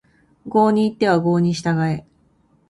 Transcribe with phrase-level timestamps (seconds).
[0.47, 2.05] 郷に入っては郷に従え